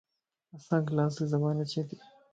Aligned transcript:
اسانک 0.55 0.85
لاسي 0.97 1.23
زبان 1.33 1.55
اچي 1.63 1.81
تي 1.89 1.97